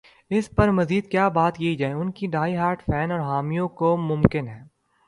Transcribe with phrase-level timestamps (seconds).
[0.31, 3.97] اس پر مزید کیا بات کی جائے ان کے ڈائی ہارڈ فین اور حامیوں کو
[3.97, 4.61] ممکن ہے۔